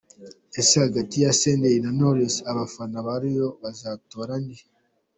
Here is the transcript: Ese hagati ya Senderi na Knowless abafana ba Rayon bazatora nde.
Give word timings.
Ese 0.59 0.75
hagati 0.85 1.15
ya 1.23 1.31
Senderi 1.39 1.77
na 1.83 1.91
Knowless 1.97 2.35
abafana 2.51 2.97
ba 3.05 3.13
Rayon 3.21 3.55
bazatora 3.63 4.33
nde. 4.43 4.59